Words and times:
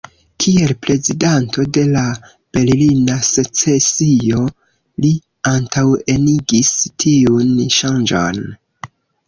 Kiel 0.43 0.71
prezidanto 0.85 1.65
de 1.77 1.83
la 1.89 2.05
"Berlina 2.57 3.19
secesio" 3.27 4.41
li 5.07 5.13
antaŭenigis 5.53 6.75
tiun 7.07 7.57
ŝanĝon. 7.81 8.45